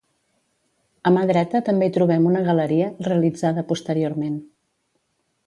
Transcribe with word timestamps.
A 1.09 1.11
mà 1.17 1.25
dreta 1.31 1.61
també 1.67 1.89
hi 1.89 1.93
trobem 1.99 2.25
una 2.31 2.41
galeria, 2.49 2.89
realitzada 3.09 3.67
posteriorment. 3.75 4.43